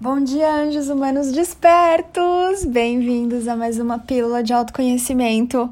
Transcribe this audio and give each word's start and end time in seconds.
Bom 0.00 0.20
dia, 0.20 0.54
anjos 0.54 0.88
humanos 0.88 1.32
despertos! 1.32 2.64
Bem-vindos 2.64 3.48
a 3.48 3.56
mais 3.56 3.80
uma 3.80 3.98
pílula 3.98 4.44
de 4.44 4.52
autoconhecimento. 4.52 5.68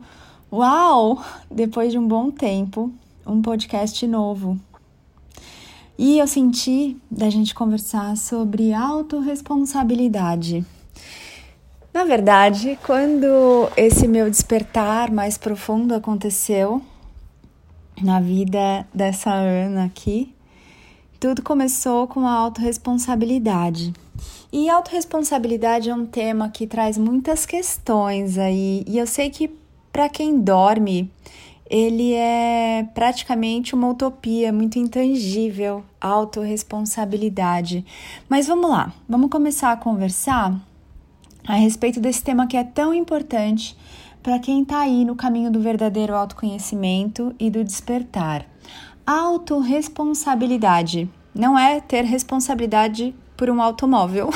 Uau! 0.52 1.22
Depois 1.48 1.92
de 1.92 1.98
um 1.98 2.08
bom 2.08 2.32
tempo, 2.32 2.92
um 3.24 3.40
podcast 3.40 4.04
novo. 4.04 4.58
E 5.96 6.18
eu 6.18 6.26
senti 6.26 6.96
da 7.08 7.30
gente 7.30 7.54
conversar 7.54 8.16
sobre 8.16 8.72
autorresponsabilidade. 8.72 10.66
Na 11.94 12.02
verdade, 12.02 12.76
quando 12.84 13.70
esse 13.76 14.08
meu 14.08 14.28
despertar 14.28 15.08
mais 15.12 15.38
profundo 15.38 15.94
aconteceu 15.94 16.82
na 18.02 18.20
vida 18.20 18.84
dessa 18.92 19.32
Ana 19.32 19.84
aqui, 19.84 20.34
tudo 21.18 21.42
começou 21.42 22.06
com 22.06 22.26
a 22.26 22.32
autorresponsabilidade. 22.32 23.92
E 24.52 24.70
autorresponsabilidade 24.70 25.90
é 25.90 25.94
um 25.94 26.06
tema 26.06 26.48
que 26.48 26.66
traz 26.66 26.96
muitas 26.96 27.44
questões 27.44 28.38
aí, 28.38 28.84
e 28.86 28.98
eu 28.98 29.06
sei 29.06 29.30
que 29.30 29.50
para 29.92 30.08
quem 30.08 30.40
dorme, 30.40 31.10
ele 31.68 32.12
é 32.12 32.86
praticamente 32.94 33.74
uma 33.74 33.88
utopia 33.88 34.52
muito 34.52 34.78
intangível, 34.78 35.82
autorresponsabilidade. 36.00 37.84
Mas 38.28 38.46
vamos 38.46 38.70
lá, 38.70 38.92
vamos 39.08 39.30
começar 39.30 39.72
a 39.72 39.76
conversar 39.76 40.54
a 41.46 41.54
respeito 41.54 42.00
desse 42.00 42.22
tema 42.22 42.46
que 42.46 42.56
é 42.56 42.64
tão 42.64 42.92
importante 42.92 43.76
para 44.22 44.38
quem 44.38 44.62
está 44.62 44.80
aí 44.80 45.04
no 45.04 45.14
caminho 45.14 45.50
do 45.50 45.60
verdadeiro 45.60 46.14
autoconhecimento 46.14 47.34
e 47.38 47.48
do 47.48 47.62
despertar. 47.64 48.44
Autorresponsabilidade 49.06 51.08
não 51.32 51.56
é 51.56 51.80
ter 51.80 52.02
responsabilidade 52.02 53.14
por 53.36 53.48
um 53.48 53.62
automóvel. 53.62 54.30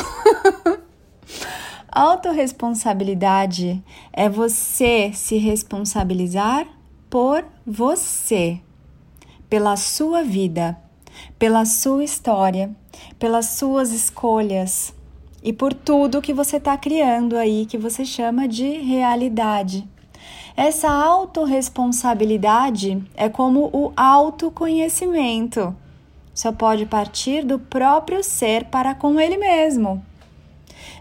Autoresponsabilidade 1.91 3.83
é 4.13 4.29
você 4.29 5.11
se 5.13 5.39
responsabilizar 5.39 6.69
por 7.11 7.45
você, 7.67 8.61
pela 9.49 9.77
sua 9.77 10.23
vida, 10.23 10.79
pela 11.37 11.65
sua 11.65 12.05
história, 12.05 12.71
pelas 13.19 13.47
suas 13.47 13.91
escolhas 13.91 14.95
e 15.43 15.53
por 15.53 15.75
tudo 15.75 16.23
que 16.23 16.33
você 16.33 16.59
está 16.59 16.77
criando 16.77 17.37
aí 17.37 17.67
que 17.67 17.77
você 17.77 18.05
chama 18.05 18.47
de 18.47 18.71
realidade. 18.79 19.85
Essa 20.57 20.91
autorresponsabilidade 20.91 23.01
é 23.15 23.29
como 23.29 23.71
o 23.73 23.93
autoconhecimento 23.97 25.73
só 26.35 26.53
pode 26.53 26.87
partir 26.87 27.45
do 27.45 27.59
próprio 27.59 28.25
ser 28.25 28.65
para 28.65 28.95
com 28.95 29.21
ele 29.21 29.37
mesmo. 29.37 30.03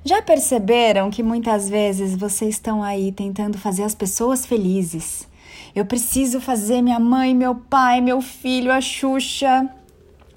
Já 0.03 0.21
perceberam 0.21 1.09
que 1.09 1.23
muitas 1.23 1.69
vezes 1.69 2.15
vocês 2.15 2.55
estão 2.55 2.83
aí 2.83 3.11
tentando 3.11 3.57
fazer 3.57 3.83
as 3.83 3.95
pessoas 3.95 4.45
felizes? 4.45 5.27
Eu 5.75 5.85
preciso 5.85 6.41
fazer 6.41 6.81
minha 6.81 6.99
mãe, 6.99 7.33
meu 7.33 7.55
pai, 7.55 8.01
meu 8.01 8.21
filho, 8.21 8.71
a 8.71 8.81
Xuxa, 8.81 9.69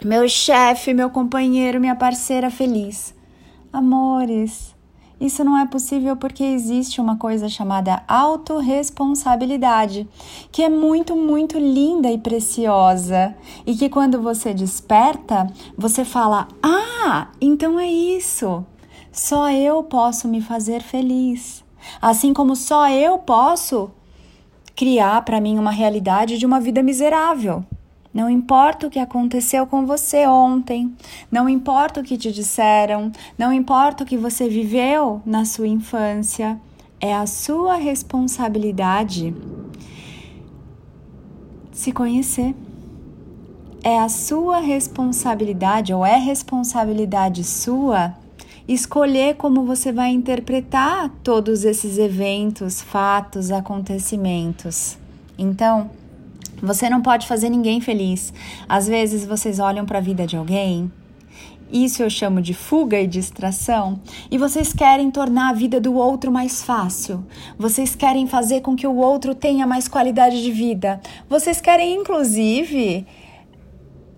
meu 0.04 0.28
chefe, 0.28 0.92
meu 0.92 1.10
companheiro, 1.10 1.80
minha 1.80 1.96
parceira 1.96 2.50
feliz. 2.50 3.14
Amores, 3.72 4.71
isso 5.22 5.44
não 5.44 5.56
é 5.56 5.64
possível 5.64 6.16
porque 6.16 6.42
existe 6.42 7.00
uma 7.00 7.16
coisa 7.16 7.48
chamada 7.48 8.02
autorresponsabilidade, 8.08 10.08
que 10.50 10.64
é 10.64 10.68
muito, 10.68 11.14
muito 11.14 11.56
linda 11.58 12.10
e 12.10 12.18
preciosa, 12.18 13.32
e 13.64 13.76
que 13.76 13.88
quando 13.88 14.20
você 14.20 14.52
desperta, 14.52 15.46
você 15.78 16.04
fala: 16.04 16.48
"Ah, 16.60 17.28
então 17.40 17.78
é 17.78 17.86
isso. 17.86 18.66
Só 19.12 19.48
eu 19.50 19.84
posso 19.84 20.26
me 20.26 20.40
fazer 20.40 20.82
feliz." 20.82 21.62
Assim 22.00 22.34
como 22.34 22.56
só 22.56 22.88
eu 22.88 23.18
posso 23.18 23.90
criar 24.74 25.24
para 25.24 25.40
mim 25.40 25.58
uma 25.58 25.70
realidade 25.70 26.36
de 26.36 26.46
uma 26.46 26.60
vida 26.60 26.82
miserável. 26.82 27.64
Não 28.12 28.28
importa 28.28 28.86
o 28.86 28.90
que 28.90 28.98
aconteceu 28.98 29.66
com 29.66 29.86
você 29.86 30.26
ontem, 30.26 30.92
não 31.30 31.48
importa 31.48 32.00
o 32.00 32.04
que 32.04 32.18
te 32.18 32.30
disseram, 32.30 33.10
não 33.38 33.52
importa 33.52 34.04
o 34.04 34.06
que 34.06 34.18
você 34.18 34.48
viveu 34.48 35.22
na 35.24 35.44
sua 35.44 35.66
infância, 35.66 36.60
é 37.00 37.14
a 37.14 37.26
sua 37.26 37.76
responsabilidade 37.76 39.34
se 41.72 41.90
conhecer. 41.90 42.54
É 43.82 43.98
a 43.98 44.08
sua 44.08 44.60
responsabilidade, 44.60 45.92
ou 45.92 46.06
é 46.06 46.16
responsabilidade 46.16 47.42
sua, 47.42 48.14
escolher 48.68 49.34
como 49.34 49.64
você 49.64 49.90
vai 49.90 50.10
interpretar 50.10 51.10
todos 51.24 51.64
esses 51.64 51.98
eventos, 51.98 52.80
fatos, 52.80 53.50
acontecimentos. 53.50 54.96
Então, 55.36 55.90
você 56.62 56.88
não 56.88 57.02
pode 57.02 57.26
fazer 57.26 57.50
ninguém 57.50 57.80
feliz. 57.80 58.32
Às 58.68 58.86
vezes 58.86 59.24
vocês 59.24 59.58
olham 59.58 59.84
para 59.84 59.98
a 59.98 60.02
vida 60.02 60.26
de 60.26 60.36
alguém, 60.36 60.90
isso 61.72 62.02
eu 62.02 62.10
chamo 62.10 62.42
de 62.42 62.52
fuga 62.52 63.00
e 63.00 63.06
distração, 63.06 63.98
e 64.30 64.36
vocês 64.36 64.74
querem 64.74 65.10
tornar 65.10 65.48
a 65.48 65.52
vida 65.54 65.80
do 65.80 65.94
outro 65.94 66.30
mais 66.30 66.62
fácil. 66.62 67.24
Vocês 67.58 67.96
querem 67.96 68.26
fazer 68.26 68.60
com 68.60 68.76
que 68.76 68.86
o 68.86 68.94
outro 68.96 69.34
tenha 69.34 69.66
mais 69.66 69.88
qualidade 69.88 70.42
de 70.42 70.52
vida. 70.52 71.00
Vocês 71.30 71.62
querem, 71.62 71.94
inclusive, 71.94 73.06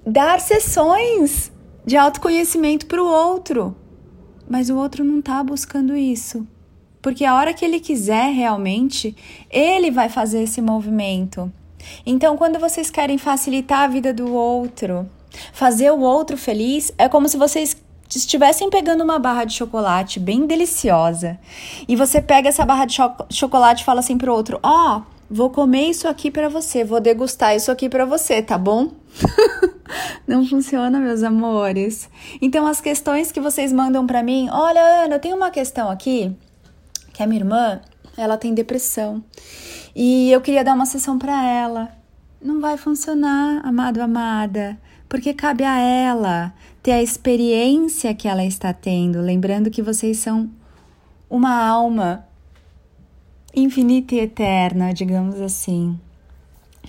dar 0.04 0.40
sessões 0.40 1.52
de 1.86 1.96
autoconhecimento 1.96 2.86
para 2.86 3.00
o 3.00 3.06
outro. 3.06 3.76
Mas 4.48 4.68
o 4.68 4.76
outro 4.76 5.04
não 5.04 5.20
está 5.20 5.40
buscando 5.44 5.96
isso. 5.96 6.44
Porque 7.00 7.24
a 7.24 7.36
hora 7.36 7.54
que 7.54 7.64
ele 7.64 7.78
quiser 7.78 8.32
realmente, 8.32 9.14
ele 9.48 9.92
vai 9.92 10.08
fazer 10.08 10.42
esse 10.42 10.60
movimento. 10.60 11.52
Então, 12.04 12.36
quando 12.36 12.58
vocês 12.58 12.90
querem 12.90 13.18
facilitar 13.18 13.80
a 13.80 13.88
vida 13.88 14.12
do 14.12 14.32
outro, 14.32 15.08
fazer 15.52 15.90
o 15.90 16.00
outro 16.00 16.36
feliz, 16.36 16.92
é 16.98 17.08
como 17.08 17.28
se 17.28 17.36
vocês 17.36 17.76
estivessem 18.14 18.70
pegando 18.70 19.02
uma 19.02 19.18
barra 19.18 19.44
de 19.44 19.54
chocolate 19.54 20.20
bem 20.20 20.46
deliciosa 20.46 21.38
e 21.88 21.96
você 21.96 22.20
pega 22.20 22.48
essa 22.48 22.64
barra 22.64 22.84
de 22.84 22.94
cho 22.94 23.10
chocolate 23.30 23.82
e 23.82 23.84
fala 23.84 24.00
assim 24.00 24.18
pro 24.18 24.32
outro: 24.32 24.58
Ó, 24.62 24.98
oh, 24.98 25.02
vou 25.30 25.50
comer 25.50 25.88
isso 25.88 26.06
aqui 26.06 26.30
para 26.30 26.48
você, 26.48 26.84
vou 26.84 27.00
degustar 27.00 27.56
isso 27.56 27.70
aqui 27.70 27.88
para 27.88 28.04
você, 28.04 28.42
tá 28.42 28.58
bom? 28.58 28.90
Não 30.26 30.46
funciona, 30.46 30.98
meus 30.98 31.22
amores. 31.22 32.08
Então, 32.40 32.66
as 32.66 32.80
questões 32.80 33.30
que 33.30 33.40
vocês 33.40 33.72
mandam 33.72 34.06
para 34.06 34.22
mim: 34.22 34.48
Olha, 34.50 35.04
Ana, 35.04 35.16
eu 35.16 35.20
tenho 35.20 35.36
uma 35.36 35.50
questão 35.50 35.90
aqui 35.90 36.34
que 37.12 37.22
a 37.22 37.26
minha 37.26 37.40
irmã 37.40 37.80
ela 38.16 38.36
tem 38.36 38.54
depressão 38.54 39.22
e 39.94 40.30
eu 40.30 40.40
queria 40.40 40.64
dar 40.64 40.74
uma 40.74 40.86
sessão 40.86 41.18
para 41.18 41.44
ela. 41.44 41.96
Não 42.40 42.60
vai 42.60 42.76
funcionar, 42.76 43.64
amado, 43.64 44.00
amada, 44.00 44.78
porque 45.08 45.32
cabe 45.32 45.64
a 45.64 45.78
ela 45.78 46.52
ter 46.82 46.92
a 46.92 47.02
experiência 47.02 48.14
que 48.14 48.28
ela 48.28 48.44
está 48.44 48.72
tendo, 48.72 49.20
lembrando 49.20 49.70
que 49.70 49.82
vocês 49.82 50.18
são 50.18 50.50
uma 51.30 51.66
alma 51.66 52.26
infinita 53.54 54.14
e 54.14 54.20
eterna, 54.20 54.92
digamos 54.92 55.40
assim 55.40 55.98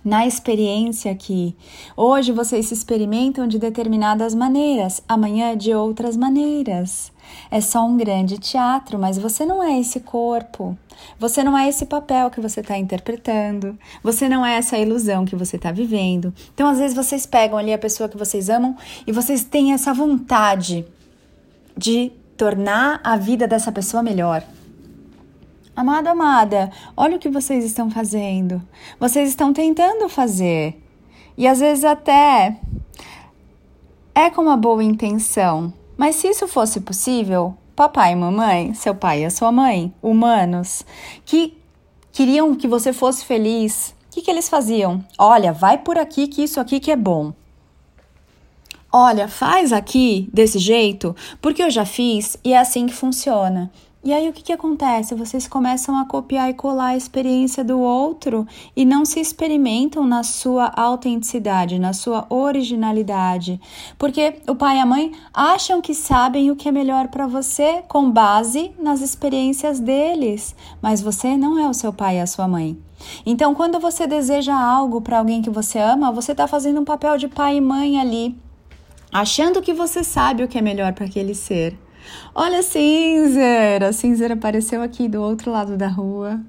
na 0.06 0.28
experiência 0.28 1.16
que 1.16 1.56
hoje 1.98 2.32
vocês 2.32 2.68
se 2.68 2.76
experimentam 2.76 3.48
de 3.48 3.58
determinadas 3.58 4.36
maneiras, 4.36 5.02
amanhã 5.08 5.58
de 5.58 5.74
outras 5.74 6.16
maneiras. 6.16 7.12
É 7.50 7.62
só 7.62 7.86
um 7.86 7.98
grande 7.98 8.38
teatro, 8.38 8.98
mas 8.98 9.18
você 9.18 9.46
não 9.46 9.64
é 9.64 9.80
esse 9.80 10.00
corpo. 10.00 10.78
Você 11.20 11.44
não 11.44 11.58
é 11.58 11.68
esse 11.68 11.86
papel 11.86 12.30
que 12.30 12.42
você 12.42 12.62
está 12.62 12.78
interpretando. 12.78 13.78
Você 14.04 14.28
não 14.28 14.46
é 14.46 14.58
essa 14.58 14.78
ilusão 14.78 15.26
que 15.26 15.36
você 15.36 15.56
está 15.56 15.72
vivendo. 15.72 16.34
Então, 16.54 16.68
às 16.68 16.80
vezes, 16.80 16.96
vocês 16.96 17.26
pegam 17.26 17.58
ali 17.58 17.74
a 17.74 17.78
pessoa 17.78 18.10
que 18.10 18.18
vocês 18.18 18.50
amam 18.50 18.76
e 19.06 19.12
vocês 19.12 19.44
têm 19.44 19.74
essa 19.74 19.94
vontade 19.94 20.86
de 21.78 22.12
tornar 22.38 23.00
a 23.04 23.18
vida 23.18 23.48
dessa 23.48 23.72
pessoa 23.72 24.02
melhor. 24.02 24.44
Amada, 25.76 26.12
amada, 26.12 26.72
olha 26.96 27.18
o 27.18 27.20
que 27.20 27.30
vocês 27.30 27.66
estão 27.66 27.92
fazendo. 27.92 28.62
Vocês 28.98 29.30
estão 29.30 29.52
tentando 29.52 30.08
fazer. 30.08 30.82
E 31.38 31.46
às 31.46 31.60
vezes 31.60 31.84
até 31.84 32.58
é 34.14 34.30
com 34.30 34.42
uma 34.42 34.56
boa 34.56 34.82
intenção. 34.82 35.74
Mas 35.98 36.16
se 36.16 36.28
isso 36.28 36.48
fosse 36.48 36.82
possível, 36.82 37.56
papai 37.76 38.14
e 38.14 38.16
mamãe, 38.16 38.74
seu 38.74 38.96
pai 38.96 39.22
e 39.22 39.26
a 39.26 39.30
sua 39.30 39.52
mãe, 39.52 39.94
humanos, 40.02 40.86
que 41.26 41.58
queriam 42.12 42.56
que 42.56 42.68
você 42.68 42.94
fosse 42.94 43.26
feliz, 43.26 43.96
o 44.08 44.16
que, 44.16 44.22
que 44.22 44.32
eles 44.32 44.50
faziam? 44.50 45.04
Olha, 45.18 45.52
vai 45.52 45.78
por 45.78 45.98
aqui 45.98 46.28
que 46.28 46.44
isso 46.44 46.60
aqui 46.60 46.80
que 46.80 46.92
é 46.92 46.96
bom. 46.96 47.34
Olha, 48.92 49.28
faz 49.28 49.74
aqui 49.74 50.30
desse 50.32 50.58
jeito, 50.58 51.14
porque 51.42 51.62
eu 51.62 51.70
já 51.70 51.86
fiz 51.86 52.38
e 52.44 52.54
é 52.54 52.58
assim 52.58 52.88
que 52.88 52.94
funciona. 52.94 53.70
E 54.06 54.14
aí 54.14 54.30
o 54.30 54.34
que, 54.34 54.44
que 54.44 54.54
acontece? 54.54 55.16
Vocês 55.16 55.48
começam 55.48 55.98
a 55.98 56.06
copiar 56.06 56.48
e 56.48 56.54
colar 56.54 56.90
a 56.90 56.96
experiência 56.96 57.64
do 57.64 57.80
outro 57.80 58.46
e 58.76 58.86
não 58.86 59.04
se 59.04 59.20
experimentam 59.20 60.06
na 60.06 60.22
sua 60.22 60.72
autenticidade, 60.76 61.80
na 61.80 61.92
sua 61.92 62.28
originalidade. 62.30 63.60
Porque 63.98 64.36
o 64.48 64.54
pai 64.54 64.78
e 64.78 64.80
a 64.80 64.86
mãe 64.86 65.12
acham 65.34 65.82
que 65.82 65.96
sabem 65.96 66.52
o 66.52 66.56
que 66.56 66.70
é 66.70 66.72
melhor 66.72 67.08
para 67.08 67.26
você 67.26 67.84
com 67.88 68.12
base 68.12 68.72
nas 68.78 69.02
experiências 69.02 69.80
deles, 69.80 70.56
mas 70.80 71.02
você 71.02 71.36
não 71.36 71.58
é 71.58 71.68
o 71.68 71.74
seu 71.74 71.92
pai 71.92 72.18
e 72.18 72.22
a 72.22 72.28
sua 72.28 72.48
mãe. 72.48 72.78
Então, 73.26 73.56
quando 73.56 73.80
você 73.80 74.06
deseja 74.06 74.56
algo 74.56 75.02
para 75.02 75.18
alguém 75.18 75.42
que 75.42 75.50
você 75.50 75.80
ama, 75.80 76.12
você 76.12 76.32
está 76.32 76.48
fazendo 76.48 76.80
um 76.80 76.86
papel 76.86 77.18
de 77.18 77.28
pai 77.28 77.58
e 77.58 77.62
mãe 77.62 78.00
ali, 78.00 78.38
achando 79.12 79.64
que 79.64 79.74
você 79.74 80.04
sabe 80.04 80.44
o 80.44 80.48
que 80.48 80.60
é 80.60 80.62
melhor 80.62 80.94
para 80.94 81.08
aquele 81.08 81.34
ser. 81.34 81.76
Olha 82.34 82.60
a 82.60 82.64
Cinzer! 82.64 83.84
A 83.84 83.94
Cinzer 83.94 84.32
apareceu 84.32 84.82
aqui 84.82 85.08
do 85.08 85.22
outro 85.22 85.52
lado 85.52 85.78
da 85.78 85.88
rua. 85.88 86.40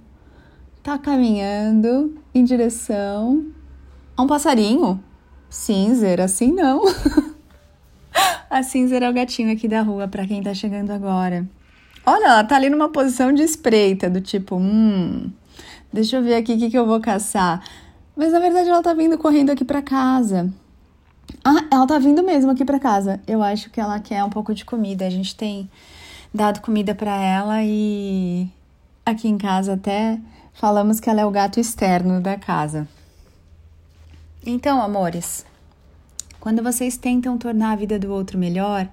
Tá 0.83 0.99
caminhando 0.99 2.17
em 2.35 2.45
direção 2.45 3.47
a 4.17 4.23
um 4.23 4.27
passarinho. 4.27 5.03
Cinzer, 5.49 6.21
assim 6.21 6.53
não. 6.53 6.83
a 8.51 8.63
Cinzer 8.63 9.03
é 9.03 9.11
o 9.11 9.13
gatinho 9.13 9.53
aqui 9.53 9.69
da 9.69 9.83
rua, 9.83 10.09
para 10.09 10.27
quem 10.27 10.43
tá 10.43 10.55
chegando 10.55 10.91
agora. 10.91 11.49
Olha, 12.05 12.27
ela 12.27 12.45
tá 12.45 12.57
ali 12.57 12.71
numa 12.71 12.89
posição 12.89 13.33
de 13.33 13.43
espreita, 13.43 14.09
do 14.09 14.21
tipo, 14.21 14.57
hum, 14.57 15.31
deixa 15.93 16.17
eu 16.17 16.23
ver 16.23 16.37
aqui 16.37 16.55
o 16.55 16.59
que, 16.59 16.71
que 16.71 16.79
eu 16.79 16.87
vou 16.87 17.01
caçar. 17.01 17.63
Mas 18.17 18.33
na 18.33 18.39
verdade 18.39 18.69
ela 18.69 18.83
tá 18.83 18.95
vindo 18.95 19.19
correndo 19.19 19.51
aqui 19.51 19.65
para 19.65 19.83
casa. 19.83 20.53
Ah, 21.45 21.65
ela 21.71 21.87
tá 21.87 21.99
vindo 21.99 22.23
mesmo 22.23 22.51
aqui 22.51 22.65
para 22.65 22.79
casa. 22.79 23.21
Eu 23.27 23.43
acho 23.43 23.71
que 23.71 23.81
ela 23.81 23.99
quer 24.01 24.23
um 24.25 24.31
pouco 24.31 24.55
de 24.55 24.65
comida. 24.65 25.07
A 25.07 25.11
gente 25.11 25.35
tem 25.35 25.69
dado 26.33 26.61
comida 26.61 26.95
para 26.95 27.17
ela 27.17 27.63
e 27.63 28.49
aqui 29.05 29.29
em 29.29 29.37
casa 29.39 29.75
até 29.75 30.19
falamos 30.53 31.01
que 31.01 31.09
ela 31.09 31.21
é 31.21 31.25
o 31.25 31.31
gato 31.31 31.61
externo 31.61 32.21
da 32.21 32.37
casa. 32.37 32.89
Então, 34.45 34.81
amores, 34.81 35.47
quando 36.41 36.63
vocês 36.63 36.97
tentam 36.97 37.39
tornar 37.39 37.73
a 37.73 37.77
vida 37.77 37.99
do 37.99 38.13
outro 38.13 38.39
melhor, 38.39 38.89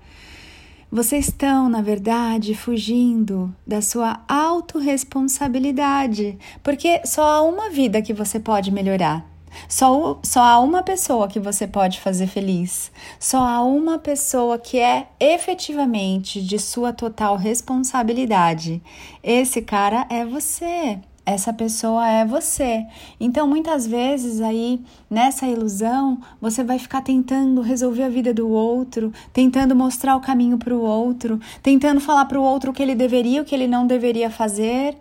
vocês 0.92 1.28
estão, 1.28 1.70
na 1.70 1.82
verdade, 1.82 2.56
fugindo 2.56 3.54
da 3.66 3.82
sua 3.82 4.22
autorresponsabilidade, 4.28 6.38
porque 6.62 7.02
só 7.06 7.24
há 7.24 7.42
uma 7.42 7.72
vida 7.72 8.02
que 8.02 8.14
você 8.14 8.40
pode 8.40 8.72
melhorar. 8.72 9.33
Só, 9.68 10.20
só 10.24 10.42
há 10.42 10.60
uma 10.60 10.84
pessoa 10.84 11.28
que 11.28 11.40
você 11.40 11.68
pode 11.68 12.00
fazer 12.00 12.28
feliz. 12.28 12.92
Só 13.20 13.40
há 13.40 13.64
uma 13.64 13.98
pessoa 13.98 14.58
que 14.58 14.78
é 14.80 15.08
efetivamente 15.20 16.42
de 16.42 16.60
sua 16.60 16.94
total 16.94 17.36
responsabilidade. 17.36 18.82
Esse 19.24 19.62
cara 19.62 20.06
é 20.10 20.26
você. 20.26 21.00
Essa 21.26 21.54
pessoa 21.54 22.06
é 22.06 22.26
você. 22.26 22.86
Então, 23.18 23.48
muitas 23.48 23.88
vezes 23.88 24.42
aí, 24.42 24.82
nessa 25.10 25.48
ilusão, 25.48 26.20
você 26.42 26.66
vai 26.66 26.78
ficar 26.78 27.02
tentando 27.02 27.62
resolver 27.62 28.04
a 28.04 28.10
vida 28.10 28.34
do 28.34 28.50
outro, 28.50 29.12
tentando 29.32 29.74
mostrar 29.74 30.18
o 30.18 30.22
caminho 30.22 30.58
para 30.58 30.76
o 30.76 30.82
outro, 30.82 31.40
tentando 31.62 32.02
falar 32.02 32.26
para 32.26 32.40
o 32.40 32.44
outro 32.44 32.72
o 32.72 32.74
que 32.74 32.84
ele 32.84 32.94
deveria, 32.94 33.42
o 33.42 33.46
que 33.46 33.56
ele 33.56 33.68
não 33.68 33.88
deveria 33.88 34.30
fazer. 34.30 34.98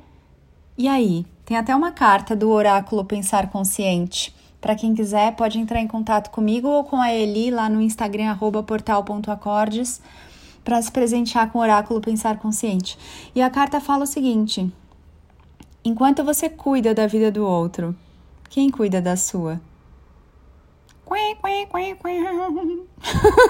E 0.78 0.86
aí? 0.86 1.26
Tem 1.44 1.56
até 1.56 1.74
uma 1.74 1.90
carta 1.90 2.36
do 2.36 2.50
oráculo 2.50 3.04
Pensar 3.04 3.50
Consciente 3.50 4.32
para 4.62 4.76
quem 4.76 4.94
quiser, 4.94 5.34
pode 5.34 5.58
entrar 5.58 5.80
em 5.80 5.88
contato 5.88 6.30
comigo 6.30 6.68
ou 6.68 6.84
com 6.84 6.96
a 6.96 7.12
Eli 7.12 7.50
lá 7.50 7.68
no 7.68 7.82
Instagram, 7.82 8.38
portal.acordes, 8.64 10.00
para 10.62 10.80
se 10.80 10.92
presentear 10.92 11.50
com 11.50 11.58
o 11.58 11.62
oráculo 11.62 12.00
Pensar 12.00 12.38
Consciente. 12.38 12.96
E 13.34 13.42
a 13.42 13.50
carta 13.50 13.80
fala 13.80 14.04
o 14.04 14.06
seguinte: 14.06 14.72
enquanto 15.84 16.22
você 16.22 16.48
cuida 16.48 16.94
da 16.94 17.08
vida 17.08 17.28
do 17.28 17.44
outro, 17.44 17.92
quem 18.48 18.70
cuida 18.70 19.02
da 19.02 19.16
sua? 19.16 19.60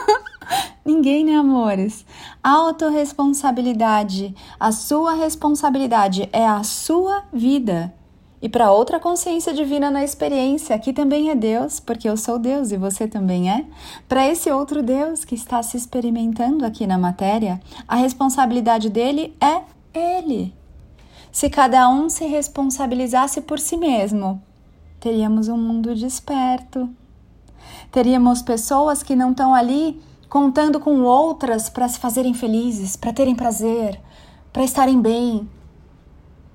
Ninguém, 0.82 1.26
né, 1.26 1.34
amores? 1.34 2.06
Autoresponsabilidade. 2.42 4.34
A 4.58 4.72
sua 4.72 5.12
responsabilidade 5.12 6.26
é 6.32 6.46
a 6.46 6.62
sua 6.62 7.24
vida 7.30 7.92
e 8.42 8.48
para 8.48 8.72
outra 8.72 8.98
consciência 8.98 9.54
divina 9.54 9.88
na 9.88 10.02
experiência, 10.02 10.76
que 10.76 10.92
também 10.92 11.30
é 11.30 11.34
Deus, 11.34 11.78
porque 11.78 12.08
eu 12.08 12.16
sou 12.16 12.40
Deus 12.40 12.72
e 12.72 12.76
você 12.76 13.06
também 13.06 13.48
é, 13.48 13.64
para 14.08 14.26
esse 14.26 14.50
outro 14.50 14.82
Deus 14.82 15.24
que 15.24 15.36
está 15.36 15.62
se 15.62 15.76
experimentando 15.76 16.66
aqui 16.66 16.84
na 16.84 16.98
matéria, 16.98 17.60
a 17.86 17.94
responsabilidade 17.94 18.90
dele 18.90 19.36
é 19.40 19.62
ele. 19.94 20.52
Se 21.30 21.48
cada 21.48 21.88
um 21.88 22.10
se 22.10 22.26
responsabilizasse 22.26 23.40
por 23.40 23.60
si 23.60 23.76
mesmo, 23.76 24.42
teríamos 24.98 25.46
um 25.46 25.56
mundo 25.56 25.94
desperto. 25.94 26.90
Teríamos 27.92 28.42
pessoas 28.42 29.04
que 29.04 29.14
não 29.14 29.30
estão 29.30 29.54
ali 29.54 30.02
contando 30.28 30.80
com 30.80 31.02
outras 31.02 31.70
para 31.70 31.88
se 31.88 32.00
fazerem 32.00 32.34
felizes, 32.34 32.96
para 32.96 33.12
terem 33.12 33.36
prazer, 33.36 34.00
para 34.52 34.64
estarem 34.64 35.00
bem, 35.00 35.48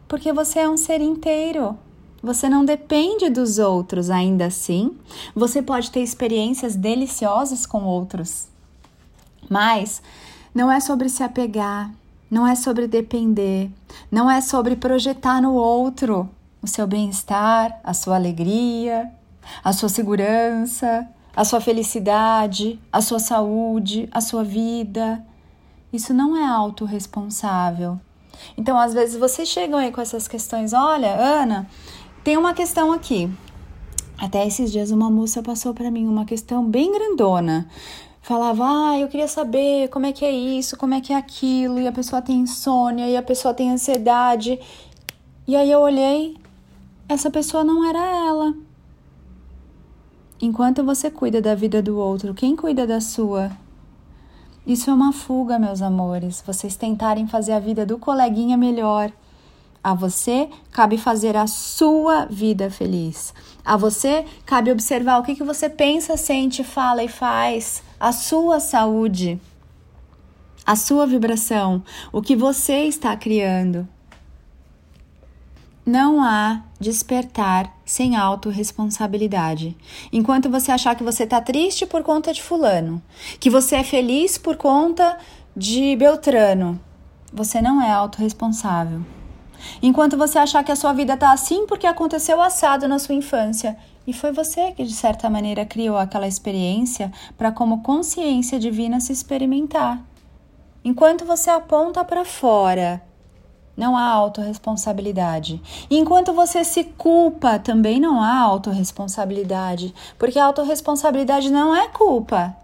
porque 0.08 0.32
você 0.32 0.60
é 0.60 0.70
um 0.70 0.78
ser 0.78 1.02
inteiro. 1.02 1.78
Você 2.22 2.50
não 2.50 2.66
depende 2.66 3.30
dos 3.30 3.60
outros 3.60 4.10
ainda 4.10 4.46
assim. 4.46 4.98
Você 5.36 5.62
pode 5.62 5.92
ter 5.92 6.02
experiências 6.02 6.76
deliciosas 6.76 7.66
com 7.66 7.84
outros. 7.84 8.48
Mas 9.50 10.02
não 10.54 10.72
é 10.72 10.80
sobre 10.80 11.10
se 11.10 11.24
apegar, 11.24 11.92
não 12.30 12.46
é 12.46 12.56
sobre 12.56 12.88
depender, 12.88 13.70
não 14.12 14.30
é 14.30 14.42
sobre 14.42 14.76
projetar 14.76 15.42
no 15.42 15.54
outro 15.54 16.30
o 16.62 16.68
seu 16.68 16.88
bem-estar, 16.88 17.80
a 17.84 17.94
sua 17.94 18.16
alegria, 18.16 19.12
a 19.64 19.72
sua 19.72 19.88
segurança, 19.88 21.08
a 21.36 21.46
sua 21.46 21.62
felicidade, 21.62 22.80
a 22.92 23.00
sua 23.00 23.20
saúde, 23.20 24.10
a 24.12 24.20
sua 24.20 24.44
vida. 24.44 25.24
Isso 25.94 26.14
não 26.14 26.36
é 26.36 26.46
autorresponsável. 26.46 28.00
Então, 28.58 28.78
às 28.80 28.94
vezes, 28.94 29.18
vocês 29.18 29.48
chegam 29.48 29.78
aí 29.80 29.92
com 29.92 30.02
essas 30.02 30.28
questões: 30.28 30.74
olha, 30.74 31.16
Ana, 31.16 31.68
tem 32.24 32.38
uma 32.38 32.54
questão 32.54 32.92
aqui. 32.92 33.30
Até 34.18 34.46
esses 34.48 34.72
dias, 34.72 34.92
uma 34.92 35.12
moça 35.12 35.44
passou 35.44 35.74
para 35.74 35.92
mim 35.92 36.08
uma 36.08 36.26
questão 36.26 36.66
bem 36.66 36.92
grandona. 36.92 37.70
Falava, 38.22 38.66
ah, 38.66 39.00
eu 39.00 39.08
queria 39.08 39.28
saber 39.28 39.88
como 39.90 40.06
é 40.06 40.12
que 40.12 40.26
é 40.26 40.32
isso, 40.32 40.76
como 40.76 40.94
é 40.94 41.00
que 41.00 41.14
é 41.14 41.16
aquilo, 41.16 41.80
e 41.80 41.88
a 41.88 41.92
pessoa 41.92 42.22
tem 42.22 42.40
insônia, 42.40 43.08
e 43.08 43.16
a 43.16 43.22
pessoa 43.22 43.54
tem 43.54 43.72
ansiedade. 43.72 44.60
E 45.48 45.56
aí 45.56 45.72
eu 45.72 45.80
olhei, 45.80 46.36
essa 47.08 47.32
pessoa 47.32 47.64
não 47.64 47.88
era 47.88 48.00
ela. 48.00 48.54
Enquanto 50.42 50.84
você 50.84 51.10
cuida 51.10 51.42
da 51.42 51.56
vida 51.56 51.82
do 51.82 51.98
outro, 51.98 52.34
quem 52.34 52.56
cuida 52.56 52.86
da 52.86 53.00
sua? 53.00 53.52
Isso 54.68 54.90
é 54.90 54.94
uma 54.94 55.14
fuga, 55.14 55.58
meus 55.58 55.82
amores. 55.82 56.44
Vocês 56.46 56.76
tentarem 56.76 57.26
fazer 57.26 57.54
a 57.54 57.60
vida 57.60 57.86
do 57.86 57.98
coleguinha 57.98 58.58
melhor. 58.58 59.10
A 59.82 59.94
você 59.94 60.50
cabe 60.74 60.98
fazer 60.98 61.38
a 61.38 61.48
sua 61.48 62.26
vida 62.26 62.70
feliz. 62.70 63.34
A 63.64 63.78
você 63.78 64.26
cabe 64.46 64.70
observar 64.70 65.20
o 65.20 65.24
que, 65.24 65.36
que 65.36 65.44
você 65.44 65.70
pensa, 65.70 66.18
sente, 66.18 66.66
fala 66.66 67.02
e 67.02 67.08
faz. 67.08 67.82
A 67.98 68.12
sua 68.12 68.60
saúde, 68.60 69.40
a 70.66 70.76
sua 70.76 71.08
vibração, 71.08 71.82
o 72.12 72.22
que 72.22 72.36
você 72.36 72.84
está 72.84 73.16
criando. 73.16 73.88
Não 75.88 76.22
há 76.22 76.64
despertar 76.78 77.74
sem 77.86 78.18
autorresponsabilidade. 78.18 79.74
Enquanto 80.12 80.50
você 80.50 80.70
achar 80.70 80.98
que 80.98 81.04
você 81.04 81.24
está 81.24 81.40
triste 81.40 81.86
por 81.86 82.04
conta 82.04 82.34
de 82.34 82.44
Fulano, 82.44 83.02
que 83.40 83.50
você 83.50 83.78
é 83.78 83.84
feliz 83.86 84.38
por 84.38 84.58
conta 84.58 85.18
de 85.56 85.96
Beltrano, 85.96 86.78
você 87.32 87.62
não 87.62 87.82
é 87.82 87.90
autorresponsável. 87.90 89.00
Enquanto 89.82 90.18
você 90.18 90.38
achar 90.38 90.62
que 90.62 90.74
a 90.74 90.76
sua 90.76 90.92
vida 90.92 91.14
está 91.14 91.32
assim 91.32 91.66
porque 91.66 91.88
aconteceu 91.88 92.42
assado 92.42 92.86
na 92.86 93.00
sua 93.00 93.16
infância, 93.16 93.78
e 94.06 94.12
foi 94.12 94.34
você 94.34 94.74
que, 94.74 94.84
de 94.84 94.94
certa 94.94 95.30
maneira, 95.30 95.66
criou 95.66 95.96
aquela 95.96 96.28
experiência 96.28 97.14
para, 97.38 97.50
como 97.50 97.82
consciência 97.82 98.60
divina, 98.60 99.00
se 99.00 99.14
experimentar. 99.14 100.04
Enquanto 100.84 101.24
você 101.24 101.50
aponta 101.50 102.04
para 102.04 102.26
fora 102.26 103.07
não 103.78 103.96
há 103.96 104.10
autorresponsabilidade. 104.10 105.62
Enquanto 105.90 106.34
você 106.34 106.64
se 106.64 106.84
culpa, 106.84 107.60
também 107.60 108.00
não 108.00 108.20
há 108.20 108.40
autorresponsabilidade, 108.40 109.94
porque 110.18 110.40
a 110.40 110.46
autorresponsabilidade 110.46 111.52
não 111.52 111.76
é 111.76 111.88
culpa. 111.88 112.58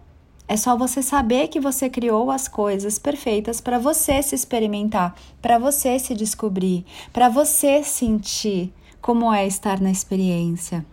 É 0.48 0.58
só 0.58 0.76
você 0.76 1.02
saber 1.02 1.48
que 1.48 1.60
você 1.60 1.90
criou 1.90 2.30
as 2.30 2.48
coisas 2.48 3.00
perfeitas 3.00 3.62
para 3.62 3.78
você 3.78 4.22
se 4.22 4.36
experimentar, 4.36 5.16
para 5.42 5.58
você 5.58 5.98
se 6.00 6.14
descobrir, 6.14 6.86
para 7.14 7.30
você 7.30 7.84
sentir 7.84 8.74
como 9.02 9.32
é 9.32 9.46
estar 9.46 9.80
na 9.80 9.92
experiência. 9.92 10.86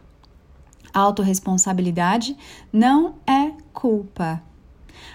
A 0.92 1.00
autorresponsabilidade 1.00 2.36
não 2.72 3.14
é 3.26 3.52
culpa. 3.72 4.42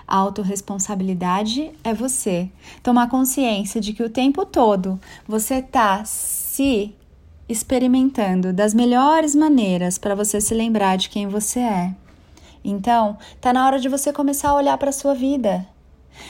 A 0.08 0.18
autorresponsabilidade 0.18 1.72
é 1.84 1.94
você 1.94 2.50
tomar 2.84 3.10
consciência 3.10 3.82
de 3.82 3.94
que 3.94 4.04
o 4.04 4.10
tempo 4.10 4.46
todo 4.46 5.00
você 5.28 5.56
está 5.56 6.04
se 6.06 6.94
experimentando 7.48 8.52
das 8.52 8.74
melhores 8.74 9.36
maneiras 9.36 9.98
para 9.98 10.16
você 10.16 10.42
se 10.42 10.54
lembrar 10.54 10.98
de 10.98 11.10
quem 11.10 11.28
você 11.28 11.60
é. 11.60 11.96
Então, 12.64 13.18
tá 13.40 13.54
na 13.54 13.66
hora 13.66 13.80
de 13.80 13.88
você 13.88 14.12
começar 14.12 14.50
a 14.50 14.56
olhar 14.56 14.78
para 14.78 14.92
sua 14.92 15.14
vida. 15.14 15.68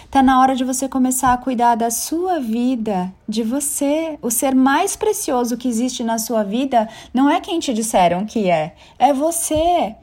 Tá 0.09 0.21
na 0.21 0.41
hora 0.41 0.55
de 0.55 0.63
você 0.63 0.89
começar 0.89 1.33
a 1.33 1.37
cuidar 1.37 1.75
da 1.75 1.89
sua 1.89 2.39
vida, 2.39 3.13
de 3.27 3.43
você. 3.43 4.17
O 4.21 4.31
ser 4.31 4.53
mais 4.55 4.95
precioso 4.95 5.57
que 5.57 5.67
existe 5.67 6.03
na 6.03 6.17
sua 6.17 6.43
vida 6.43 6.89
não 7.13 7.29
é 7.29 7.39
quem 7.39 7.59
te 7.59 7.73
disseram 7.73 8.25
que 8.25 8.49
é, 8.49 8.75
é 8.97 9.13
você. 9.13 9.95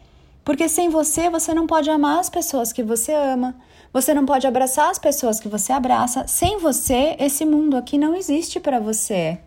Porque 0.45 0.69
sem 0.69 0.89
você, 0.89 1.31
você 1.31 1.55
não 1.55 1.67
pode 1.67 1.89
amar 1.89 2.19
as 2.19 2.29
pessoas 2.29 2.73
que 2.73 2.83
você 2.83 3.15
ama, 3.15 3.55
você 3.93 4.13
não 4.13 4.27
pode 4.27 4.47
abraçar 4.47 4.91
as 4.91 4.99
pessoas 4.99 5.39
que 5.39 5.49
você 5.49 5.73
abraça. 5.73 6.27
Sem 6.27 6.59
você, 6.59 7.17
esse 7.19 7.45
mundo 7.45 7.77
aqui 7.77 7.97
não 7.97 8.15
existe 8.15 8.59
para 8.59 8.81
você. 8.81 9.39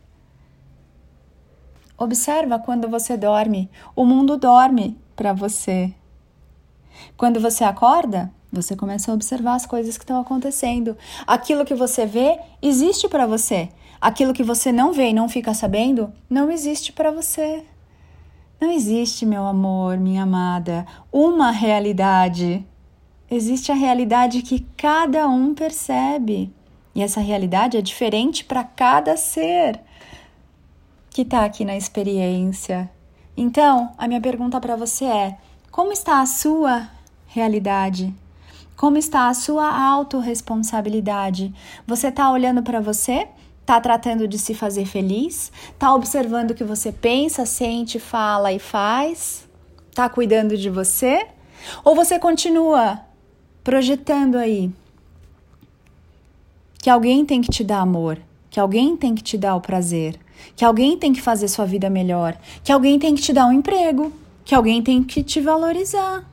Observa 1.98 2.60
quando 2.60 2.90
você 2.90 3.18
dorme, 3.18 3.70
o 3.96 4.06
mundo 4.06 4.38
dorme 4.38 4.98
para 5.16 5.34
você. 5.34 5.94
Quando 7.18 7.40
você 7.40 7.64
acorda, 7.64 8.32
você 8.52 8.76
começa 8.76 9.12
a 9.12 9.14
observar 9.14 9.56
as 9.56 9.66
coisas 9.66 9.98
que 9.98 10.04
estão 10.04 10.20
acontecendo. 10.20 10.98
Aquilo 11.28 11.66
que 11.66 11.76
você 11.76 12.06
vê 12.06 12.40
existe 12.62 13.08
para 13.10 13.26
você. 13.26 13.70
Aquilo 14.00 14.34
que 14.34 14.44
você 14.44 14.72
não 14.72 14.94
vê 14.94 15.10
e 15.10 15.14
não 15.14 15.28
fica 15.28 15.54
sabendo 15.54 16.14
não 16.30 16.52
existe 16.52 16.94
para 16.94 17.12
você. 17.12 17.66
Não 18.60 18.72
existe, 18.72 19.26
meu 19.26 19.46
amor, 19.46 19.98
minha 19.98 20.24
amada, 20.24 20.86
uma 21.12 21.52
realidade. 21.52 22.66
Existe 23.30 23.72
a 23.72 23.76
realidade 23.76 24.42
que 24.42 24.66
cada 24.78 25.28
um 25.28 25.54
percebe. 25.54 26.54
E 26.94 27.02
essa 27.02 27.20
realidade 27.20 27.76
é 27.76 27.82
diferente 27.82 28.46
para 28.46 28.64
cada 28.64 29.18
ser 29.18 29.82
que 31.10 31.22
está 31.22 31.44
aqui 31.46 31.66
na 31.66 31.76
experiência. 31.76 32.90
Então, 33.38 33.92
a 33.98 34.08
minha 34.08 34.22
pergunta 34.22 34.60
para 34.62 34.76
você 34.76 35.06
é: 35.06 35.38
como 35.70 35.92
está 35.92 36.22
a 36.22 36.26
sua 36.26 36.90
realidade? 37.28 38.14
Como 38.78 38.98
está 38.98 39.28
a 39.28 39.34
sua 39.34 39.70
autorresponsabilidade? 39.78 41.54
Você 41.88 42.08
está 42.08 42.32
olhando 42.32 42.64
para 42.64 42.80
você? 42.80 43.28
Está 43.66 43.82
tratando 43.82 44.28
de 44.28 44.38
se 44.38 44.54
fazer 44.54 44.86
feliz? 44.86 45.52
Está 45.72 45.92
observando 45.96 46.52
o 46.52 46.54
que 46.54 46.64
você 46.64 46.92
pensa, 46.92 47.48
sente, 47.48 47.98
fala 47.98 48.54
e 48.54 48.60
faz? 48.60 49.50
Está 49.90 50.08
cuidando 50.08 50.56
de 50.56 50.70
você? 50.70 51.26
Ou 51.84 51.96
você 51.96 52.20
continua 52.20 53.00
projetando 53.64 54.36
aí 54.36 54.72
que 56.78 56.92
alguém 56.92 57.26
tem 57.26 57.42
que 57.42 57.50
te 57.50 57.64
dar 57.64 57.80
amor, 57.80 58.22
que 58.52 58.60
alguém 58.60 58.96
tem 58.96 59.16
que 59.16 59.24
te 59.24 59.36
dar 59.36 59.56
o 59.56 59.62
prazer, 59.62 60.20
que 60.56 60.64
alguém 60.64 60.96
tem 60.96 61.12
que 61.12 61.20
fazer 61.20 61.48
sua 61.48 61.66
vida 61.66 61.90
melhor, 61.90 62.38
que 62.64 62.72
alguém 62.72 63.00
tem 63.00 63.16
que 63.16 63.22
te 63.24 63.34
dar 63.34 63.48
um 63.48 63.52
emprego, 63.52 64.14
que 64.44 64.54
alguém 64.54 64.80
tem 64.84 65.04
que 65.04 65.24
te 65.24 65.42
valorizar? 65.42 66.24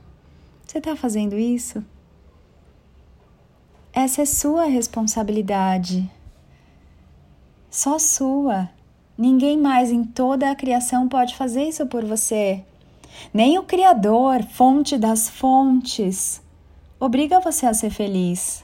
Você 0.67 0.77
está 0.77 0.95
fazendo 0.95 1.35
isso? 1.35 1.83
Essa 3.91 4.21
é 4.21 4.25
sua 4.25 4.65
responsabilidade. 4.65 6.07
Só 7.73 7.97
sua. 7.97 8.69
Ninguém 9.17 9.57
mais 9.57 9.91
em 9.91 10.03
toda 10.03 10.51
a 10.51 10.55
criação 10.55 11.09
pode 11.09 11.35
fazer 11.35 11.63
isso 11.63 11.87
por 11.87 12.05
você. 12.05 12.63
Nem 13.33 13.57
o 13.57 13.63
Criador, 13.63 14.43
fonte 14.43 14.95
das 14.95 15.27
fontes, 15.27 16.39
obriga 16.99 17.39
você 17.39 17.65
a 17.65 17.73
ser 17.73 17.89
feliz. 17.89 18.63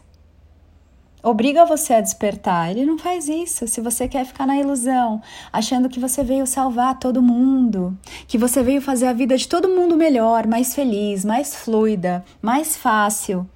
Obriga 1.23 1.65
você 1.65 1.95
a 1.95 2.01
despertar. 2.01 2.69
Ele 2.69 2.85
não 2.85 2.99
faz 2.99 3.27
isso. 3.27 3.67
Se 3.67 3.81
você 3.81 4.07
quer 4.07 4.27
ficar 4.27 4.45
na 4.45 4.59
ilusão, 4.59 5.23
achando 5.51 5.89
que 5.89 5.99
você 5.99 6.23
veio 6.23 6.45
salvar 6.45 6.99
todo 6.99 7.19
mundo, 7.19 7.97
que 8.27 8.37
você 8.37 8.61
veio 8.61 8.79
fazer 8.79 9.07
a 9.07 9.13
vida 9.13 9.35
de 9.35 9.47
todo 9.47 9.67
mundo 9.67 9.97
melhor, 9.97 10.45
mais 10.45 10.75
feliz, 10.75 11.25
mais 11.25 11.55
fluida, 11.55 12.23
mais 12.43 12.77
fácil, 12.77 13.49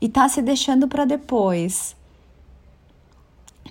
e 0.00 0.08
tá 0.08 0.28
se 0.28 0.40
deixando 0.40 0.86
para 0.86 1.04
depois. 1.04 1.98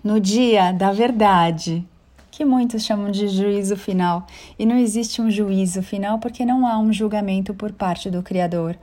No 0.03 0.19
dia 0.19 0.71
da 0.71 0.91
verdade, 0.91 1.85
que 2.31 2.45
muitos 2.45 2.83
chamam 2.83 3.11
de 3.11 3.27
juízo 3.27 3.75
final, 3.75 4.25
e 4.57 4.65
não 4.65 4.77
existe 4.77 5.21
um 5.21 5.29
juízo 5.29 5.83
final 5.83 6.19
porque 6.19 6.45
não 6.45 6.65
há 6.65 6.77
um 6.79 6.93
julgamento 6.93 7.53
por 7.53 7.73
parte 7.73 8.09
do 8.09 8.23
Criador. 8.23 8.77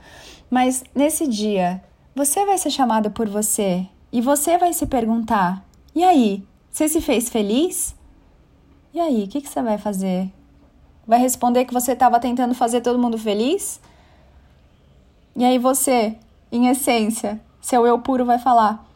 Mas 0.49 0.83
nesse 0.93 1.27
dia, 1.27 1.83
você 2.15 2.45
vai 2.45 2.57
ser 2.57 2.69
chamado 2.69 3.09
por 3.11 3.27
você 3.27 3.87
e 4.11 4.21
você 4.21 4.57
vai 4.57 4.73
se 4.73 4.85
perguntar: 4.85 5.65
e 5.95 6.03
aí, 6.03 6.43
você 6.69 6.87
se 6.87 7.01
fez 7.01 7.29
feliz? 7.29 7.95
E 8.93 8.99
aí, 8.99 9.23
o 9.23 9.27
que, 9.27 9.41
que 9.41 9.49
você 9.49 9.61
vai 9.61 9.77
fazer? 9.77 10.31
Vai 11.07 11.19
responder 11.19 11.65
que 11.65 11.73
você 11.73 11.93
estava 11.93 12.19
tentando 12.19 12.53
fazer 12.53 12.81
todo 12.81 12.99
mundo 12.99 13.17
feliz? 13.17 13.79
E 15.35 15.45
aí 15.45 15.57
você 15.57 16.15
em 16.51 16.67
essência, 16.67 17.39
seu 17.61 17.85
eu 17.85 17.99
puro 17.99 18.25
vai 18.25 18.39
falar: 18.39 18.86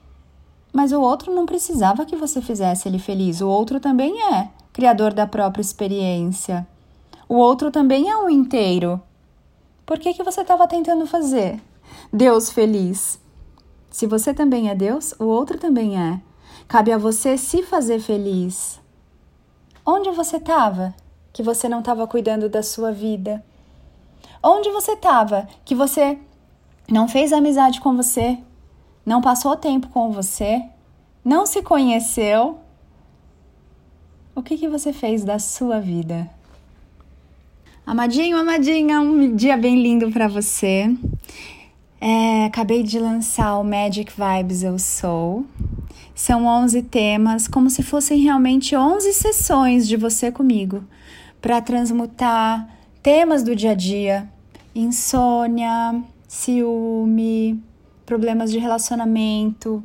Mas 0.71 0.91
o 0.91 1.01
outro 1.01 1.33
não 1.33 1.45
precisava 1.45 2.05
que 2.05 2.15
você 2.15 2.41
fizesse 2.41 2.87
ele 2.87 2.99
feliz. 2.99 3.41
O 3.41 3.47
outro 3.47 3.79
também 3.79 4.21
é 4.33 4.49
criador 4.71 5.13
da 5.13 5.27
própria 5.27 5.61
experiência. 5.61 6.65
O 7.27 7.35
outro 7.35 7.71
também 7.71 8.09
é 8.09 8.17
um 8.17 8.29
inteiro. 8.29 9.01
Por 9.85 9.99
que, 9.99 10.13
que 10.13 10.23
você 10.23 10.41
estava 10.41 10.67
tentando 10.67 11.05
fazer 11.05 11.61
Deus 12.11 12.49
feliz? 12.49 13.19
Se 13.89 14.07
você 14.07 14.33
também 14.33 14.69
é 14.69 14.75
Deus, 14.75 15.13
o 15.19 15.25
outro 15.25 15.57
também 15.57 15.99
é. 15.99 16.21
Cabe 16.67 16.93
a 16.93 16.97
você 16.97 17.37
se 17.37 17.61
fazer 17.63 17.99
feliz. 17.99 18.79
Onde 19.85 20.09
você 20.11 20.37
estava 20.37 20.93
que 21.33 21.43
você 21.43 21.67
não 21.67 21.79
estava 21.79 22.07
cuidando 22.07 22.47
da 22.47 22.63
sua 22.63 22.91
vida? 22.91 23.43
Onde 24.41 24.69
você 24.71 24.93
estava 24.93 25.47
que 25.65 25.75
você 25.75 26.17
não 26.89 27.07
fez 27.07 27.33
amizade 27.33 27.81
com 27.81 27.95
você, 27.95 28.37
não 29.05 29.21
passou 29.21 29.55
tempo 29.55 29.89
com 29.89 30.11
você, 30.11 30.63
não 31.23 31.45
se 31.45 31.61
conheceu, 31.61 32.59
o 34.33 34.41
que, 34.41 34.57
que 34.57 34.67
você 34.67 34.93
fez 34.93 35.23
da 35.23 35.37
sua 35.39 35.79
vida? 35.79 36.29
Amadinho, 37.85 38.37
amadinha, 38.37 39.01
um 39.01 39.35
dia 39.35 39.57
bem 39.57 39.81
lindo 39.81 40.09
para 40.11 40.27
você. 40.27 40.89
É, 41.99 42.45
acabei 42.45 42.81
de 42.81 42.97
lançar 42.97 43.57
o 43.57 43.63
Magic 43.63 44.11
Vibes 44.11 44.63
Eu 44.63 44.79
Sou. 44.79 45.45
São 46.15 46.45
11 46.45 46.83
temas, 46.83 47.47
como 47.47 47.69
se 47.69 47.83
fossem 47.83 48.19
realmente 48.21 48.75
11 48.75 49.13
sessões 49.13 49.87
de 49.87 49.97
você 49.97 50.31
comigo, 50.31 50.83
para 51.41 51.61
transmutar 51.61 52.69
temas 53.03 53.43
do 53.43 53.55
dia 53.55 53.71
a 53.71 53.75
dia, 53.75 54.29
insônia, 54.73 56.01
ciúme, 56.27 57.61
problemas 58.11 58.51
de 58.51 58.59
relacionamento, 58.59 59.81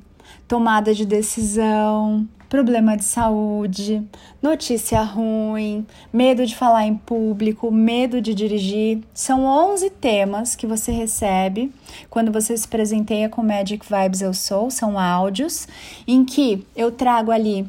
tomada 0.49 0.93
de 0.93 1.07
decisão, 1.07 2.27
problema 2.49 2.97
de 2.97 3.05
saúde, 3.05 4.03
notícia 4.43 5.01
ruim, 5.01 5.87
medo 6.13 6.45
de 6.45 6.57
falar 6.57 6.89
em 6.89 6.97
público, 6.97 7.71
medo 7.71 8.21
de 8.21 8.35
dirigir. 8.35 8.99
São 9.15 9.45
11 9.45 9.91
temas 9.91 10.57
que 10.57 10.67
você 10.67 10.91
recebe 10.91 11.73
quando 12.11 12.33
você 12.33 12.57
se 12.57 12.67
presenteia 12.67 13.29
com 13.29 13.45
Magic 13.45 13.87
Vibes 13.89 14.21
Eu 14.21 14.35
Sou, 14.35 14.73
são 14.73 14.99
áudios 14.99 15.69
em 16.05 16.25
que 16.25 16.67
eu 16.75 16.91
trago 16.91 17.31
ali 17.31 17.65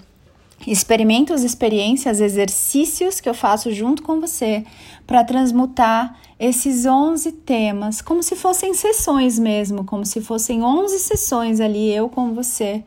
experimentos, 0.65 1.43
experiências, 1.43 2.19
exercícios 2.19 3.19
que 3.19 3.29
eu 3.29 3.33
faço 3.33 3.71
junto 3.71 4.01
com 4.01 4.19
você 4.19 4.65
para 5.05 5.23
transmutar 5.23 6.17
esses 6.39 6.85
11 6.85 7.31
temas, 7.31 8.01
como 8.01 8.23
se 8.23 8.35
fossem 8.35 8.73
sessões 8.73 9.37
mesmo, 9.37 9.83
como 9.83 10.05
se 10.05 10.21
fossem 10.21 10.63
11 10.63 10.99
sessões 10.99 11.59
ali 11.59 11.91
eu 11.93 12.09
com 12.09 12.33
você, 12.33 12.83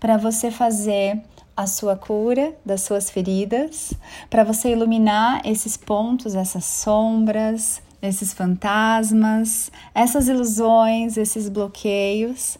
para 0.00 0.16
você 0.16 0.50
fazer 0.50 1.20
a 1.56 1.66
sua 1.66 1.96
cura 1.96 2.56
das 2.64 2.82
suas 2.82 3.10
feridas, 3.10 3.92
para 4.30 4.44
você 4.44 4.72
iluminar 4.72 5.42
esses 5.44 5.76
pontos, 5.76 6.34
essas 6.34 6.64
sombras, 6.64 7.82
esses 8.00 8.32
fantasmas, 8.32 9.70
essas 9.94 10.28
ilusões, 10.28 11.16
esses 11.16 11.48
bloqueios. 11.48 12.58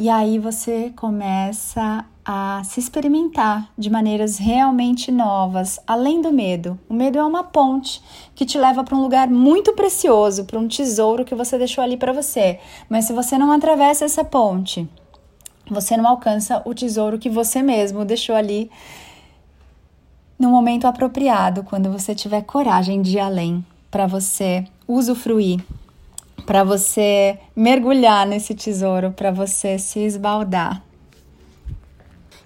E 0.00 0.08
aí 0.08 0.38
você 0.38 0.94
começa 0.96 2.06
a 2.24 2.62
se 2.64 2.80
experimentar 2.80 3.70
de 3.76 3.90
maneiras 3.90 4.38
realmente 4.38 5.12
novas, 5.12 5.78
além 5.86 6.22
do 6.22 6.32
medo. 6.32 6.80
O 6.88 6.94
medo 6.94 7.18
é 7.18 7.22
uma 7.22 7.44
ponte 7.44 8.02
que 8.34 8.46
te 8.46 8.56
leva 8.56 8.82
para 8.82 8.96
um 8.96 9.02
lugar 9.02 9.28
muito 9.28 9.74
precioso, 9.74 10.46
para 10.46 10.58
um 10.58 10.66
tesouro 10.66 11.22
que 11.22 11.34
você 11.34 11.58
deixou 11.58 11.84
ali 11.84 11.98
para 11.98 12.14
você. 12.14 12.58
Mas 12.88 13.04
se 13.04 13.12
você 13.12 13.36
não 13.36 13.52
atravessa 13.52 14.06
essa 14.06 14.24
ponte, 14.24 14.88
você 15.70 15.98
não 15.98 16.08
alcança 16.08 16.62
o 16.64 16.72
tesouro 16.72 17.18
que 17.18 17.28
você 17.28 17.60
mesmo 17.60 18.02
deixou 18.02 18.34
ali 18.34 18.70
no 20.38 20.48
momento 20.48 20.86
apropriado, 20.86 21.62
quando 21.62 21.92
você 21.92 22.14
tiver 22.14 22.40
coragem 22.40 23.02
de 23.02 23.18
ir 23.18 23.20
além, 23.20 23.62
para 23.90 24.06
você 24.06 24.64
usufruir 24.88 25.62
para 26.46 26.64
você 26.64 27.38
mergulhar 27.54 28.26
nesse 28.26 28.54
tesouro, 28.54 29.12
para 29.12 29.30
você 29.30 29.78
se 29.78 30.00
esbaldar. 30.00 30.82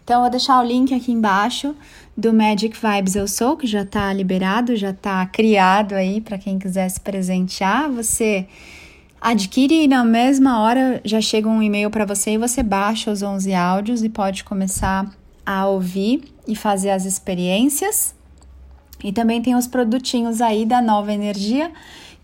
Então, 0.03 0.17
eu 0.17 0.21
vou 0.21 0.31
deixar 0.31 0.61
o 0.61 0.67
link 0.67 0.93
aqui 0.95 1.13
embaixo 1.13 1.75
do 2.17 2.33
Magic 2.33 2.77
Vibes 2.79 3.15
Eu 3.15 3.27
Sou, 3.27 3.57
que 3.57 3.67
já 3.67 3.83
está 3.83 4.13
liberado, 4.13 4.77
já 4.77 4.91
está 4.91 5.25
criado 5.27 5.95
aí 5.95 6.21
para 6.21 6.37
quem 6.37 6.59
quiser 6.59 6.89
se 6.91 7.01
presentear. 7.01 7.91
Você 7.91 8.47
adquire 9.21 9.85
e 9.85 9.89
na 9.89 10.05
mesma 10.05 10.61
hora 10.61 11.01
já 11.05 11.21
chega 11.23 11.49
um 11.49 11.63
e-mail 11.63 11.91
para 11.91 12.05
você 12.05 12.33
e 12.33 12.39
você 12.39 12.63
baixa 12.63 13.11
os 13.11 13.23
11 13.23 13.55
áudios 13.55 14.03
e 14.05 14.11
pode 14.11 14.45
começar 14.45 15.11
a 15.47 15.67
ouvir 15.67 16.25
e 16.47 16.55
fazer 16.55 16.91
as 16.91 17.07
experiências. 17.07 18.15
E 19.03 19.13
também 19.13 19.41
tem 19.41 19.55
os 19.55 19.67
produtinhos 19.67 20.41
aí 20.41 20.65
da 20.67 20.81
Nova 20.81 21.13
Energia, 21.13 21.73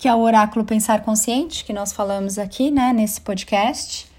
que 0.00 0.08
é 0.08 0.14
o 0.14 0.20
Oráculo 0.20 0.64
Pensar 0.64 1.02
Consciente, 1.02 1.62
que 1.62 1.74
nós 1.74 1.92
falamos 1.92 2.38
aqui, 2.38 2.70
né, 2.70 2.90
nesse 2.90 3.20
podcast. 3.20 4.10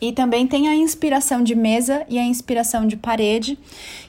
E 0.00 0.10
também 0.10 0.44
tem 0.44 0.68
a 0.68 0.74
inspiração 0.74 1.40
de 1.40 1.54
mesa 1.54 2.04
e 2.08 2.18
a 2.18 2.24
inspiração 2.24 2.84
de 2.84 2.96
parede, 2.96 3.56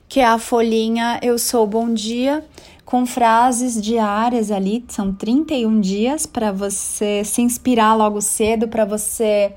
que 0.10 0.20
é 0.20 0.26
a 0.26 0.40
folhinha 0.40 1.20
Eu 1.22 1.38
Sou 1.38 1.68
Bom 1.68 1.94
Dia, 1.94 2.44
com 2.84 3.06
frases 3.06 3.80
diárias 3.80 4.50
ali, 4.50 4.84
são 4.88 5.14
31 5.14 5.80
dias 5.80 6.26
para 6.26 6.52
você 6.52 7.24
se 7.24 7.44
inspirar 7.44 7.94
logo 7.94 8.20
cedo, 8.20 8.68
para 8.68 8.84
você 8.84 9.54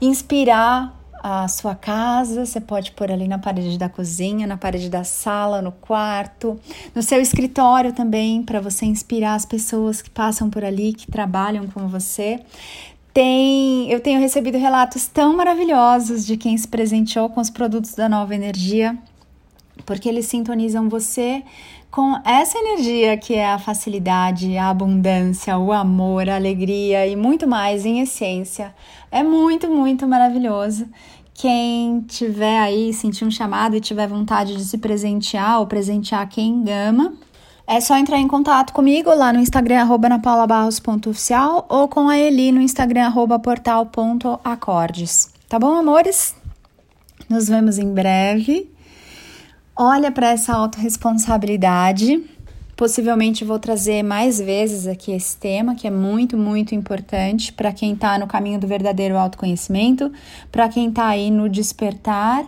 inspirar 0.00 1.00
a 1.26 1.48
sua 1.48 1.74
casa, 1.74 2.44
você 2.44 2.60
pode 2.60 2.90
pôr 2.92 3.10
ali 3.10 3.26
na 3.26 3.38
parede 3.38 3.78
da 3.78 3.88
cozinha, 3.88 4.46
na 4.46 4.58
parede 4.58 4.90
da 4.90 5.04
sala, 5.04 5.62
no 5.62 5.72
quarto, 5.72 6.60
no 6.94 7.02
seu 7.02 7.18
escritório 7.18 7.94
também, 7.94 8.42
para 8.42 8.60
você 8.60 8.84
inspirar 8.84 9.32
as 9.32 9.46
pessoas 9.46 10.02
que 10.02 10.10
passam 10.10 10.50
por 10.50 10.62
ali, 10.62 10.92
que 10.92 11.10
trabalham 11.10 11.66
com 11.66 11.88
você. 11.88 12.40
Tem, 13.14 13.90
eu 13.90 14.00
tenho 14.00 14.20
recebido 14.20 14.58
relatos 14.58 15.06
tão 15.06 15.34
maravilhosos 15.34 16.26
de 16.26 16.36
quem 16.36 16.58
se 16.58 16.68
presenteou 16.68 17.30
com 17.30 17.40
os 17.40 17.48
produtos 17.48 17.94
da 17.94 18.06
Nova 18.06 18.34
Energia, 18.34 18.94
porque 19.86 20.10
eles 20.10 20.26
sintonizam 20.26 20.90
você 20.90 21.42
com 21.94 22.20
essa 22.24 22.58
energia 22.58 23.16
que 23.16 23.34
é 23.34 23.46
a 23.46 23.56
facilidade, 23.56 24.58
a 24.58 24.68
abundância, 24.68 25.56
o 25.56 25.72
amor, 25.72 26.28
a 26.28 26.34
alegria 26.34 27.06
e 27.06 27.14
muito 27.14 27.46
mais 27.46 27.86
em 27.86 28.00
essência. 28.00 28.74
É 29.12 29.22
muito, 29.22 29.70
muito 29.70 30.04
maravilhoso. 30.04 30.88
Quem 31.32 32.00
tiver 32.00 32.58
aí, 32.58 32.92
sentir 32.92 33.24
um 33.24 33.30
chamado 33.30 33.76
e 33.76 33.80
tiver 33.80 34.08
vontade 34.08 34.56
de 34.56 34.64
se 34.64 34.76
presentear 34.76 35.60
ou 35.60 35.68
presentear 35.68 36.28
quem 36.28 36.64
ama, 36.68 37.14
é 37.64 37.80
só 37.80 37.96
entrar 37.96 38.18
em 38.18 38.26
contato 38.26 38.72
comigo 38.72 39.14
lá 39.14 39.32
no 39.32 39.38
Instagram, 39.38 39.82
arroba 39.82 40.08
napaulabarros.oficial 40.08 41.64
ou 41.68 41.86
com 41.86 42.08
a 42.08 42.18
Eli 42.18 42.50
no 42.50 42.60
Instagram, 42.60 43.06
arroba 43.06 43.38
portal.acordes. 43.38 45.28
Tá 45.48 45.60
bom, 45.60 45.74
amores? 45.76 46.34
Nos 47.30 47.48
vemos 47.48 47.78
em 47.78 47.94
breve. 47.94 48.73
Olha 49.76 50.12
para 50.12 50.30
essa 50.30 50.54
autorresponsabilidade. 50.54 52.22
Possivelmente 52.76 53.44
vou 53.44 53.58
trazer 53.58 54.04
mais 54.04 54.38
vezes 54.38 54.86
aqui 54.86 55.10
esse 55.10 55.36
tema, 55.36 55.74
que 55.74 55.88
é 55.88 55.90
muito, 55.90 56.36
muito 56.36 56.76
importante 56.76 57.52
para 57.52 57.72
quem 57.72 57.92
está 57.92 58.16
no 58.16 58.28
caminho 58.28 58.60
do 58.60 58.68
verdadeiro 58.68 59.18
autoconhecimento, 59.18 60.12
para 60.52 60.68
quem 60.68 60.90
está 60.90 61.06
aí 61.06 61.28
no 61.28 61.48
despertar. 61.48 62.46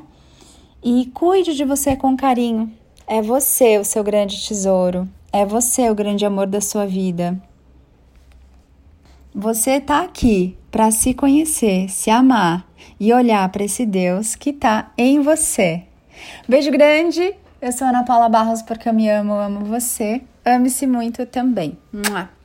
E 0.85 1.07
cuide 1.13 1.55
de 1.55 1.65
você 1.65 1.97
com 1.97 2.17
carinho. 2.17 2.73
É 3.09 3.21
você 3.21 3.77
o 3.77 3.85
seu 3.85 4.05
grande 4.05 4.47
tesouro. 4.47 5.09
É 5.33 5.45
você 5.45 5.91
o 5.91 5.97
grande 5.97 6.25
amor 6.25 6.47
da 6.47 6.61
sua 6.61 6.87
vida. 6.87 7.41
Você 9.35 9.73
está 9.73 10.03
aqui 10.03 10.57
para 10.71 10.93
se 10.93 11.13
conhecer, 11.13 11.89
se 11.89 12.09
amar 12.09 12.69
e 13.01 13.13
olhar 13.13 13.49
para 13.49 13.65
esse 13.65 13.85
Deus 13.85 14.37
que 14.37 14.51
está 14.51 14.93
em 14.97 15.21
você. 15.21 15.86
Beijo 16.49 16.71
grande. 16.71 17.35
Eu 17.61 17.73
sou 17.73 17.87
Ana 17.87 18.05
Paula 18.05 18.29
Barros 18.29 18.63
porque 18.63 18.89
eu 18.89 18.93
me 18.93 19.09
amo, 19.09 19.35
amo 19.35 19.65
você. 19.65 20.23
Ame-se 20.45 20.87
muito 20.87 21.27
também. 21.27 21.79
Mua. 21.93 22.36